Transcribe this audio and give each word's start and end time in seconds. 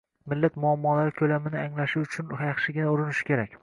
millat 0.31 0.57
muammolari 0.63 1.13
ko‘lamini 1.21 1.61
anglashi 1.67 2.05
uchun 2.07 2.37
yaxshigina 2.45 2.93
urinishi 2.97 3.33
kerak. 3.35 3.59